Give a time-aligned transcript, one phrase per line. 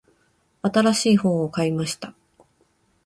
[0.63, 2.15] 新しい本を買いました。